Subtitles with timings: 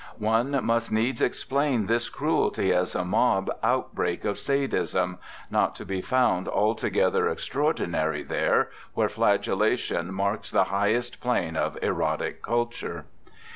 [0.17, 5.19] One must needs explain this cruelty as a mob outbreak of Sadism,
[5.51, 11.77] not to be found altogether extraordinary there, where flagellation marks the high est plane of
[11.83, 13.05] erotic culture.